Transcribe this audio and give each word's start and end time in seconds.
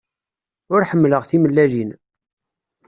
Ur 0.73 0.81
ḥemmleɣ 0.89 1.23
timellalin. 1.25 1.91